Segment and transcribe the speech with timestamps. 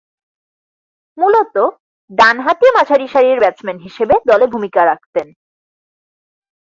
[1.17, 1.57] মূলতঃ
[2.11, 5.27] ডানহাতি মাঝারিসারির ব্যাটসম্যান হিসেবে দলে ভূমিকা রাখতেন।